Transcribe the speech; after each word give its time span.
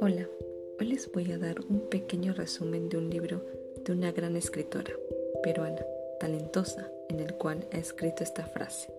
Hola, 0.00 0.28
hoy 0.78 0.86
les 0.86 1.10
voy 1.10 1.32
a 1.32 1.38
dar 1.38 1.60
un 1.68 1.80
pequeño 1.88 2.32
resumen 2.32 2.88
de 2.88 2.98
un 2.98 3.10
libro 3.10 3.40
de 3.84 3.92
una 3.92 4.12
gran 4.12 4.36
escritora 4.36 4.92
peruana, 5.42 5.84
talentosa, 6.20 6.92
en 7.08 7.18
el 7.18 7.34
cual 7.34 7.66
ha 7.72 7.78
escrito 7.78 8.22
esta 8.22 8.46
frase. 8.46 8.92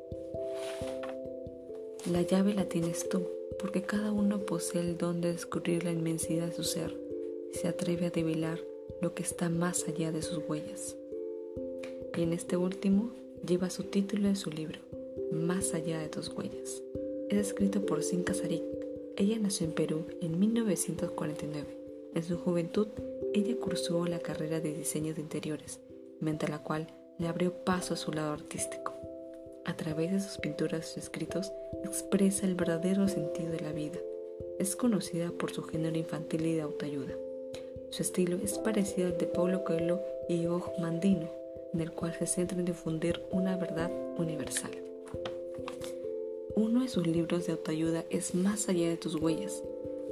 La 2.12 2.24
llave 2.24 2.54
la 2.54 2.66
tienes 2.66 3.08
tú, 3.08 3.26
porque 3.58 3.84
cada 3.84 4.12
uno 4.12 4.40
posee 4.46 4.82
el 4.82 4.98
don 4.98 5.22
de 5.22 5.32
descubrir 5.32 5.86
la 5.86 5.92
inmensidad 5.92 6.48
de 6.48 6.54
su 6.54 6.64
ser 6.66 6.94
y 7.54 7.58
se 7.58 7.70
atreve 7.70 8.08
a 8.08 8.12
develar 8.12 8.60
lo 9.00 9.14
que 9.14 9.24
está 9.24 9.48
más 9.48 9.88
allá 9.88 10.12
de 10.12 10.24
sus 10.24 10.44
huellas. 10.50 10.98
Y 12.18 12.24
en 12.24 12.34
este 12.34 12.58
último 12.58 13.12
lleva 13.48 13.70
su 13.70 13.84
título 13.84 14.28
de 14.28 14.36
su 14.36 14.50
libro, 14.50 14.80
Más 15.32 15.74
allá 15.74 16.00
de 16.00 16.10
tus 16.10 16.28
huellas. 16.30 16.84
Es 17.30 17.38
escrito 17.38 17.86
por 17.86 18.04
Sin 18.04 18.24
Casarik. 18.24 18.64
Ella 19.16 19.40
nació 19.40 19.66
en 19.66 19.72
Perú 19.72 20.06
en 20.22 20.38
1949. 20.40 21.78
En 22.14 22.24
su 22.24 22.38
juventud, 22.38 22.90
ella 23.34 23.56
cursó 23.58 24.06
la 24.08 24.20
carrera 24.20 24.60
de 24.60 24.74
diseño 24.74 25.14
de 25.14 25.22
interiores, 25.22 25.80
mediante 26.20 26.50
la 26.50 26.62
cual 26.62 26.88
le 27.18 27.28
abrió 27.28 27.54
paso 27.64 27.94
a 27.94 27.98
su 27.98 28.12
lado 28.12 28.34
artístico. 28.34 28.94
A 29.64 29.78
través 29.78 30.12
de 30.12 30.20
sus 30.20 30.38
pinturas 30.38 30.98
y 30.98 31.00
escritos 31.00 31.54
expresa 31.86 32.46
el 32.46 32.56
verdadero 32.56 33.08
sentido 33.08 33.52
de 33.52 33.62
la 33.62 33.72
vida. 33.72 34.00
Es 34.60 34.76
conocida 34.76 35.32
por 35.32 35.52
su 35.52 35.64
género 35.64 35.98
infantil 35.98 36.46
y 36.46 36.56
de 36.56 36.62
autoayuda. 36.62 37.14
Su 37.92 38.02
estilo 38.02 38.38
es 38.44 38.58
parecido 38.58 39.08
al 39.08 39.18
de 39.18 39.28
Paulo 39.28 39.64
Coelho 39.64 40.02
y 40.28 40.46
Og 40.48 40.78
Mandino, 40.80 41.30
en 41.74 41.80
el 41.80 41.92
cual 41.92 42.14
se 42.14 42.28
centra 42.28 42.60
en 42.60 42.66
difundir 42.66 43.22
una 43.32 43.56
verdad 43.56 43.92
universal. 44.18 44.81
Uno 46.82 46.88
de 46.88 46.94
sus 46.96 47.06
libros 47.06 47.46
de 47.46 47.52
autoayuda 47.52 48.06
es 48.10 48.34
Más 48.34 48.68
allá 48.68 48.90
de 48.90 48.98
tus 48.98 49.14
huellas. 49.14 49.62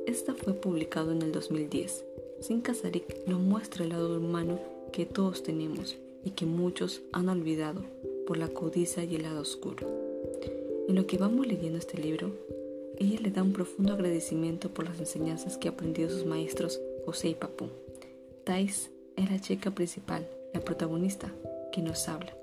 Esta 0.05 0.35
fue 0.35 0.53
publicado 0.53 1.11
en 1.11 1.23
el 1.23 1.31
2010. 1.31 2.05
Sin 2.41 2.61
Casarik 2.61 3.25
nos 3.25 3.39
muestra 3.39 3.83
el 3.83 3.89
lado 3.89 4.15
humano 4.15 4.59
que 4.91 5.07
todos 5.07 5.41
tenemos 5.41 5.97
y 6.23 6.29
que 6.29 6.45
muchos 6.45 7.01
han 7.11 7.27
olvidado 7.27 7.81
por 8.27 8.37
la 8.37 8.49
codicia 8.49 9.03
y 9.03 9.15
el 9.15 9.23
lado 9.23 9.41
oscuro. 9.41 9.87
En 10.87 10.93
lo 10.93 11.07
que 11.07 11.17
vamos 11.17 11.47
leyendo 11.47 11.79
este 11.79 11.97
libro, 11.97 12.29
ella 12.99 13.19
le 13.19 13.31
da 13.31 13.41
un 13.41 13.53
profundo 13.53 13.93
agradecimiento 13.93 14.69
por 14.69 14.85
las 14.85 14.99
enseñanzas 14.99 15.57
que 15.57 15.69
ha 15.69 15.71
aprendido 15.71 16.11
sus 16.11 16.27
maestros 16.27 16.79
José 17.03 17.29
y 17.29 17.33
Papú. 17.33 17.69
Thais 18.43 18.91
es 19.15 19.31
la 19.31 19.41
chica 19.41 19.71
principal, 19.71 20.23
la 20.53 20.59
protagonista, 20.59 21.33
que 21.71 21.81
nos 21.81 22.07
habla. 22.07 22.37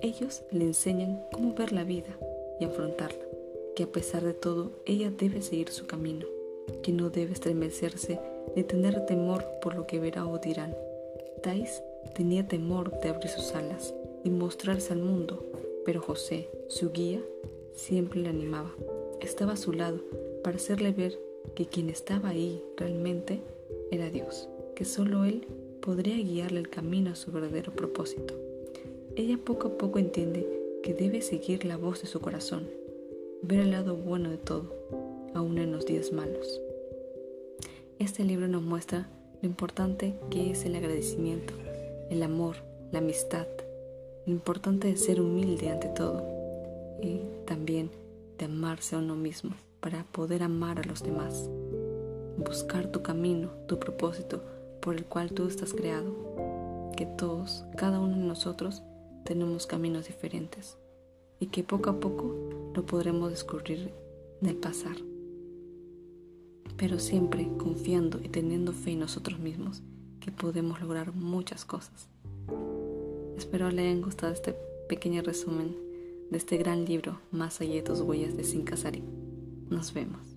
Ellos 0.00 0.44
le 0.52 0.62
enseñan 0.62 1.20
cómo 1.32 1.54
ver 1.54 1.72
la 1.72 1.82
vida 1.82 2.16
y 2.60 2.64
afrontarla, 2.64 3.31
que 3.74 3.84
a 3.84 3.86
pesar 3.86 4.24
de 4.24 4.34
todo 4.34 4.70
ella 4.84 5.10
debe 5.10 5.42
seguir 5.42 5.70
su 5.70 5.86
camino, 5.86 6.26
que 6.82 6.92
no 6.92 7.10
debe 7.10 7.32
estremecerse 7.32 8.20
ni 8.54 8.64
tener 8.64 9.06
temor 9.06 9.44
por 9.62 9.74
lo 9.74 9.86
que 9.86 9.98
verá 9.98 10.26
o 10.26 10.38
dirán. 10.38 10.76
Thais 11.42 11.82
tenía 12.14 12.46
temor 12.46 12.98
de 13.00 13.08
abrir 13.08 13.28
sus 13.28 13.54
alas 13.54 13.94
y 14.24 14.30
mostrarse 14.30 14.92
al 14.92 15.00
mundo, 15.00 15.44
pero 15.84 16.00
José, 16.00 16.48
su 16.68 16.92
guía, 16.92 17.20
siempre 17.72 18.20
le 18.20 18.28
animaba. 18.28 18.72
Estaba 19.20 19.54
a 19.54 19.56
su 19.56 19.72
lado 19.72 20.00
para 20.42 20.56
hacerle 20.56 20.92
ver 20.92 21.18
que 21.54 21.66
quien 21.66 21.88
estaba 21.88 22.30
ahí 22.30 22.62
realmente 22.76 23.40
era 23.90 24.10
Dios, 24.10 24.48
que 24.74 24.84
solo 24.84 25.24
Él 25.24 25.46
podría 25.80 26.16
guiarle 26.16 26.60
el 26.60 26.68
camino 26.68 27.10
a 27.10 27.16
su 27.16 27.32
verdadero 27.32 27.72
propósito. 27.72 28.34
Ella 29.16 29.38
poco 29.44 29.68
a 29.68 29.78
poco 29.78 29.98
entiende 29.98 30.46
que 30.82 30.94
debe 30.94 31.22
seguir 31.22 31.64
la 31.64 31.76
voz 31.76 32.02
de 32.02 32.08
su 32.08 32.20
corazón, 32.20 32.68
ver 33.42 33.58
el 33.58 33.72
lado 33.72 33.96
bueno 33.96 34.30
de 34.30 34.36
todo, 34.36 34.72
aún 35.34 35.58
en 35.58 35.72
los 35.72 35.84
días 35.84 36.12
malos. 36.12 36.60
Este 37.98 38.22
libro 38.24 38.46
nos 38.46 38.62
muestra 38.62 39.08
lo 39.42 39.48
importante 39.48 40.14
que 40.30 40.52
es 40.52 40.64
el 40.64 40.76
agradecimiento, 40.76 41.52
el 42.08 42.22
amor, 42.22 42.56
la 42.92 43.00
amistad, 43.00 43.48
lo 44.26 44.32
importante 44.32 44.86
de 44.86 44.96
ser 44.96 45.20
humilde 45.20 45.70
ante 45.70 45.88
todo 45.88 46.24
y 47.02 47.20
también 47.44 47.90
de 48.38 48.44
amarse 48.44 48.94
a 48.94 49.00
uno 49.00 49.16
mismo 49.16 49.56
para 49.80 50.04
poder 50.04 50.44
amar 50.44 50.78
a 50.78 50.84
los 50.84 51.02
demás. 51.02 51.50
Buscar 52.36 52.92
tu 52.92 53.02
camino, 53.02 53.50
tu 53.66 53.80
propósito 53.80 54.40
por 54.80 54.94
el 54.94 55.04
cual 55.04 55.32
tú 55.32 55.48
estás 55.48 55.74
creado. 55.74 56.14
Que 56.96 57.06
todos, 57.06 57.64
cada 57.76 57.98
uno 57.98 58.16
de 58.16 58.24
nosotros, 58.24 58.82
tenemos 59.24 59.66
caminos 59.66 60.06
diferentes 60.06 60.76
y 61.42 61.46
que 61.46 61.64
poco 61.64 61.90
a 61.90 61.98
poco 61.98 62.36
lo 62.72 62.86
podremos 62.86 63.28
descubrir 63.28 63.90
en 64.40 64.48
el 64.48 64.54
pasar. 64.54 64.96
Pero 66.76 67.00
siempre 67.00 67.50
confiando 67.58 68.20
y 68.22 68.28
teniendo 68.28 68.72
fe 68.72 68.92
en 68.92 69.00
nosotros 69.00 69.40
mismos 69.40 69.82
que 70.20 70.30
podemos 70.30 70.80
lograr 70.80 71.12
muchas 71.16 71.64
cosas. 71.64 72.08
Espero 73.36 73.72
le 73.72 73.82
hayan 73.82 74.02
gustado 74.02 74.32
este 74.32 74.54
pequeño 74.88 75.22
resumen 75.22 75.74
de 76.30 76.38
este 76.38 76.58
gran 76.58 76.84
libro 76.84 77.18
Más 77.32 77.60
allá 77.60 77.74
de 77.74 77.82
tus 77.82 78.02
huellas 78.02 78.36
de 78.36 78.44
Sin 78.44 78.62
Casari. 78.62 79.02
Nos 79.68 79.92
vemos. 79.92 80.31